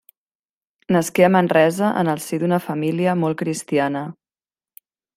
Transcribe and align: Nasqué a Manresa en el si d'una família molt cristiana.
Nasqué 0.95 1.25
a 1.27 1.29
Manresa 1.35 1.91
en 2.05 2.11
el 2.15 2.23
si 2.31 2.41
d'una 2.45 2.61
família 2.71 3.17
molt 3.23 3.41
cristiana. 3.45 4.07